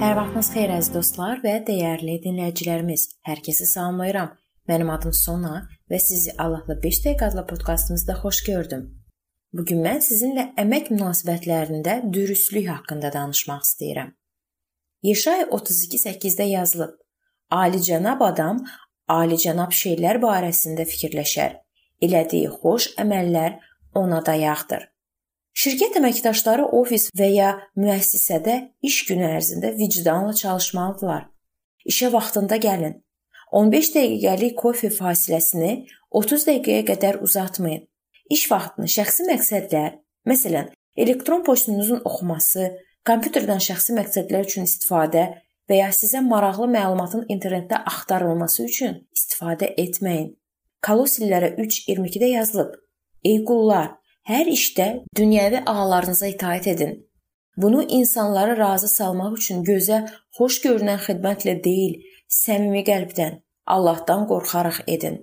[0.00, 3.02] Sabahınız xeyir əziz dostlar və dəyərli dinləyicilərimiz.
[3.28, 4.30] Hər kəsi salamlayıram.
[4.70, 5.58] Mənim adım Sona
[5.92, 8.86] və sizi Allahla 5 dəqiqə adlı podkastımızda xoş gördüm.
[9.52, 14.14] Bu gün mən sizinlə əmək münasibətlərində dürüstlük haqqında danışmaq istəyirəm.
[15.10, 16.96] Yeşay 32:8-də yazılıb:
[17.50, 18.64] "Alicənab adam
[19.18, 21.58] alicənab şeylər barəsində fikirləşər.
[22.08, 23.60] Elədiyi xoş əməllər
[23.94, 24.88] ona dayaqdır."
[25.56, 31.26] Şirkət əməkdaşları ofis və ya müəssisədə iş günü ərzində vicdanla çalışmalıdırlar.
[31.90, 33.00] İşə vaxtında gəlin.
[33.52, 35.72] 15 dəqiqəlik kofe fasiləsini
[36.10, 37.82] 30 dəqiqəyə qədər uzatmayın.
[38.30, 39.96] İş vaxtını şəxsi məqsədlər,
[40.30, 42.68] məsələn, elektron poçtunuzun oxunması,
[43.08, 45.24] kompüterdən şəxsi məqsədlər üçün istifadə
[45.70, 50.36] və ya sizə maraqlı məlumatın internetdə axtarılması üçün istifadə etməyin.
[50.86, 52.76] Kolossillərə 3:22-də yazılıb:
[53.24, 53.99] Ey qullar,
[54.30, 54.84] Hər işdə
[55.18, 56.92] dünyəvi ağalarınıza itaat edin.
[57.56, 60.04] Bunu insanları razı salmaq üçün gözə
[60.38, 61.96] xoş görünən xidmətlə deyil,
[62.30, 65.16] səmimi qəlbdən, Allahdan qorxaraq edin.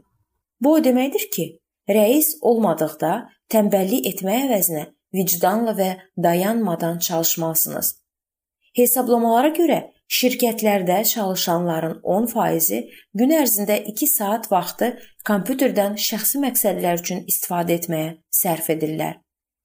[0.61, 1.45] Bu o deməkdir ki,
[1.87, 3.13] rəis olmadıqda
[3.53, 4.83] tənbəllik etmək əvəzinə
[5.15, 5.89] vicdanla və
[6.23, 7.93] dayanmadan çalışmalısınız.
[8.75, 12.77] Hesablamalara görə Şirkətlərdə çalışanların 10%-i
[13.19, 14.93] gün ərzində 2 saat vaxtı
[15.27, 19.17] kompüterdən şəxsi məqsədlər üçün istifadə etməyə sərf edirlər.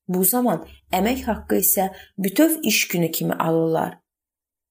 [0.08, 0.64] Bu zaman
[0.98, 4.00] əmək haqqı isə bütöv iş günü kimi alırlar.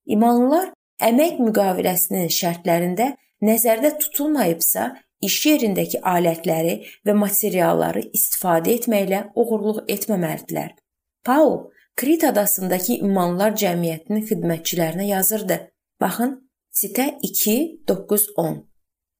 [0.05, 0.73] İmanlılar
[1.08, 4.91] əmək müqaviləsinin şərtlərində nəzərdə tutulmayıbsa,
[5.23, 6.75] iş yerindəki alətləri
[7.08, 10.75] və materialları istifadə etməklə oğurluq etməməlidirlər.
[11.23, 15.58] Paul Krit adasındakı İmanlılar Cəmiyyətinin xidmətçilərinə yazırdı.
[16.02, 18.61] Baxın, sitə 2:9-10.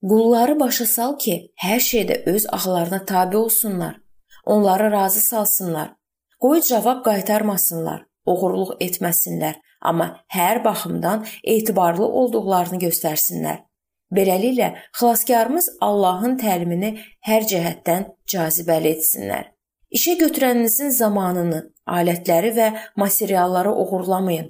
[0.08, 4.00] Qulları başa sal ki, hər şeydə öz ağlarına tabe olsunlar.
[4.44, 5.92] Onları razı salsınlar.
[6.40, 13.60] Qoy cavab qaytarmasınlar, oğurluq etməsinlər, amma hər baxımdan etibarlı olduqlarını göstərsinlər.
[14.12, 16.96] Beləliklə, xilaskarımız Allahın təlimini
[17.28, 19.51] hər cəhətdən cazibəli etsinlər.
[19.92, 24.46] İşə götürəninizin zamanını, alətləri və materialları oğurlamayın.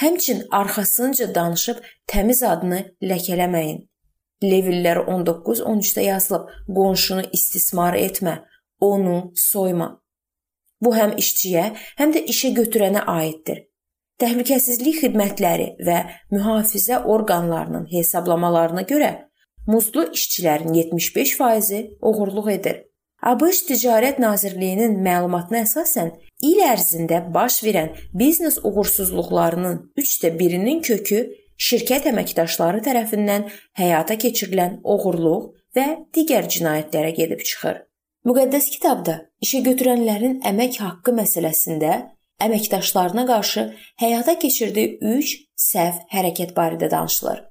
[0.00, 2.78] Həmçin arxasınca danışıb təmiz adını
[3.10, 3.82] ləkələməyin.
[4.42, 8.38] Levillər 19-13-də yazılıb: Qonşunu istismar etmə,
[8.80, 9.90] onu soyma.
[10.80, 11.68] Bu həm işçiyə,
[12.00, 13.66] həm də işə götürənə aiddir.
[14.22, 15.98] Təhlükəsizlik xidmətləri və
[16.32, 19.14] mühafizə orqanlarının hesablamalarına görə
[19.66, 22.87] muzlu işçilərin 75%-i oğurluq edir.
[23.22, 26.12] ABŞ Ticarət Nazirliyinin məlumatına əsasən
[26.46, 31.24] il ərzində baş verən biznes uğursuzluqlarının 3də 1-nin kökü
[31.58, 33.48] şirkət əməkdaşları tərəfindən
[33.80, 37.82] həyata keçirilən oğurluq və digər cinayətlərə gedib çıxır.
[38.28, 41.92] Müqəddəs kitabda işə götürənlərin əmək haqqı məsələsində
[42.46, 43.66] əməkdaşlarına qarşı
[43.98, 47.42] həyata keçirdiyi 3 səhv hərəkət barədə danışılır.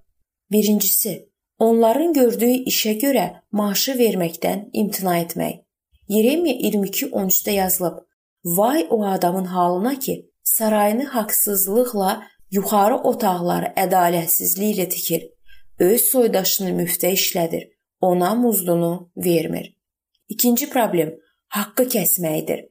[0.51, 1.26] Birincisi,
[1.59, 5.63] onların gördüyü işə görə maaşı verməkdən imtina etmək.
[6.07, 7.97] Yeremiya 22:13-də yazılıb:
[8.45, 15.27] Vay o adamın halına ki, sarayını haqsızlıqla yuxarı otaqları ədalətsizliklə tikir.
[15.79, 17.69] Öz soydaşını müftə işlədir.
[18.01, 19.77] Ona muzdunu vermir.
[20.29, 21.11] İkinci problem
[21.47, 22.69] haqqı kəsməkdir.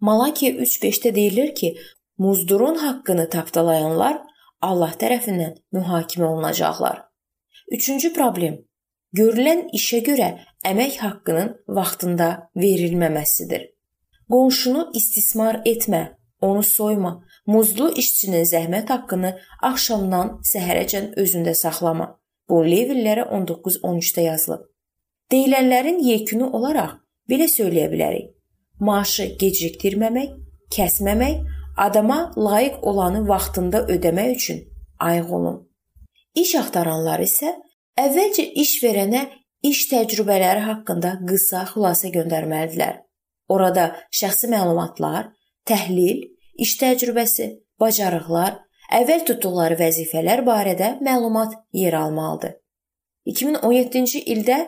[0.00, 1.76] Malakiya 3:5-də deyilir ki,
[2.18, 4.22] muzdurun haqqını tapdalayanlar
[4.60, 7.09] Allah tərəfindən mühakimə olunacaqlar.
[7.70, 8.56] Üçüncü problem
[9.16, 10.30] görülən işə görə
[10.66, 13.68] əmək haqqının vaxtında verilməməsidir.
[14.30, 16.02] Qonşunu istismar etmə,
[16.40, 17.12] onu soyma.
[17.46, 19.32] Muzlu işçinin zəhmət haqqını
[19.70, 22.16] axşamdan səhərəcən özündə saxlama.
[22.48, 24.66] Bu Levillərə 19-13-də yazılıb.
[25.30, 26.98] Deyilənlərin yekunu olaraq
[27.30, 28.30] belə söyləyə bilərik.
[28.80, 30.34] Maaşı gecikdirməmək,
[30.74, 31.42] kəsməmək,
[31.76, 34.64] adama layiq olanı vaxtında ödəmək üçün
[34.98, 35.69] ayıq olun.
[36.38, 37.52] İş axtaranlar isə
[37.98, 39.24] əvvəlcə iş verənə
[39.66, 43.00] iş təcrübələri haqqında qısa xülasə göndərməlidirlər.
[43.50, 45.32] Orada şəxsi məlumatlar,
[45.66, 46.22] təhlil,
[46.54, 47.48] iş təcrübəsi,
[47.82, 48.60] bacarıqlar,
[49.00, 52.54] əvvəl tutduqları vəzifələr barədə məlumat yer almalıdır.
[53.26, 54.60] 2017-ci ildə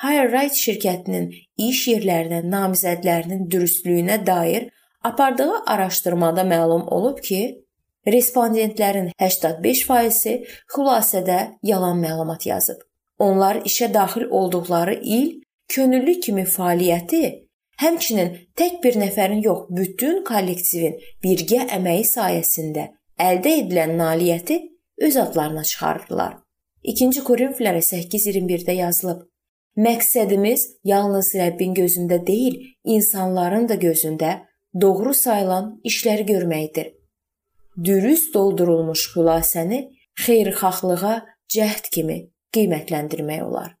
[0.00, 1.28] HireRight şirkətinin
[1.68, 4.70] iş yerlərinə namizədlərinin dürüstlüyünə dair
[5.04, 7.59] apardığı araşdırmada məlum olub ki,
[8.08, 12.80] Respondentlərin 85%-i xülasədə yalan məlumat yazıb.
[13.20, 17.22] Onlar işə daxil olduqları il könüllü kimi fəaliyyəti,
[17.82, 22.86] həmçinin tək bir nəfərin yox, bütün kollektivin birgə əməyi sayəsində
[23.20, 24.56] əldə edilən nailiyyəti
[25.00, 26.38] öz adlarına çıxarırlar.
[26.84, 29.26] 2-ci Korinfillərə 8:21-də yazılıb:
[29.76, 34.32] Məqsədimiz yalnız Rəbbin gözündə deyil, insanların da gözündə
[34.80, 36.99] doğru sayılan işləri görməkdir
[37.84, 39.80] dürüst doldurulmuş xülasəni
[40.24, 41.14] xeyirxahlığa
[41.54, 42.16] cəhd kimi
[42.54, 43.76] qiymətləndirmək olar.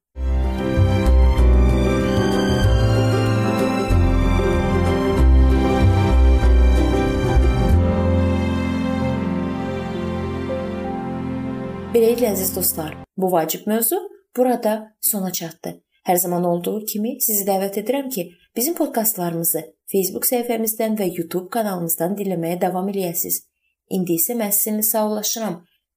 [11.90, 13.98] Beləliklə əziz dostlar, bu vacib mövzu
[14.36, 15.80] burada sona çatdı.
[16.06, 22.14] Hər zaman olduğu kimi sizi dəvət edirəm ki, bizim podkastlarımızı Facebook səhifəmizdən və YouTube kanalımızdan
[22.16, 23.49] dinləməyə davam eləyəsiniz.
[23.90, 25.56] İndi isə mən sizinlə sağollaşıram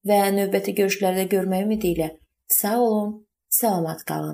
[0.09, 2.09] və növbəti görüşlərdə görmək ümidi ilə
[2.53, 3.11] sağ olun,
[3.49, 4.31] salamat qalın.